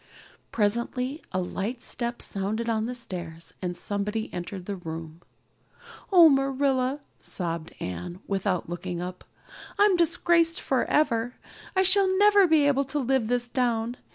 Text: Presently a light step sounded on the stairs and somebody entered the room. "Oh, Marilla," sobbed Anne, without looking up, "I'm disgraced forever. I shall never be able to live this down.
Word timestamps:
Presently 0.51 1.21
a 1.31 1.39
light 1.39 1.79
step 1.79 2.23
sounded 2.23 2.67
on 2.67 2.87
the 2.87 2.95
stairs 2.95 3.53
and 3.61 3.77
somebody 3.77 4.33
entered 4.33 4.65
the 4.65 4.75
room. 4.75 5.21
"Oh, 6.11 6.27
Marilla," 6.27 7.01
sobbed 7.19 7.75
Anne, 7.79 8.19
without 8.25 8.67
looking 8.67 8.99
up, 8.99 9.23
"I'm 9.77 9.95
disgraced 9.95 10.59
forever. 10.59 11.35
I 11.75 11.83
shall 11.83 12.07
never 12.17 12.47
be 12.47 12.65
able 12.65 12.85
to 12.85 12.97
live 12.97 13.27
this 13.27 13.47
down. 13.47 13.95